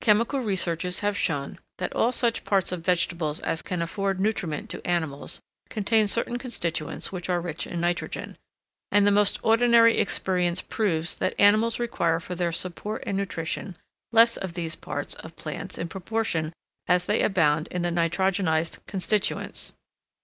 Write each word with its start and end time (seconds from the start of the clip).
Chemical 0.00 0.40
researches 0.40 0.98
have 0.98 1.16
shown, 1.16 1.56
that 1.78 1.94
all 1.94 2.10
such 2.10 2.42
parts 2.42 2.72
of 2.72 2.84
vegetables 2.84 3.38
as 3.38 3.62
can 3.62 3.80
afford 3.80 4.18
nutriment 4.18 4.68
to 4.70 4.84
animals 4.84 5.40
contain 5.68 6.08
certain 6.08 6.38
constituents 6.38 7.12
which 7.12 7.28
are 7.28 7.40
rich 7.40 7.68
in 7.68 7.80
nitrogen; 7.80 8.36
and 8.90 9.06
the 9.06 9.12
most 9.12 9.38
ordinary 9.44 9.98
experience 9.98 10.60
proves 10.60 11.14
that 11.14 11.36
animals 11.38 11.78
require 11.78 12.18
for 12.18 12.34
their 12.34 12.50
support 12.50 13.04
and 13.06 13.16
nutrition 13.16 13.76
less 14.10 14.36
of 14.36 14.54
these 14.54 14.74
parts 14.74 15.14
of 15.14 15.36
plants 15.36 15.78
in 15.78 15.86
proportion 15.86 16.52
as 16.88 17.04
they 17.06 17.22
abound 17.22 17.68
in 17.68 17.82
the 17.82 17.90
nitrogenised 17.92 18.84
constituents. 18.88 19.74